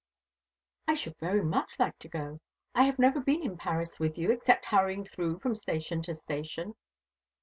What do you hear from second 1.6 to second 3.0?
to go. I have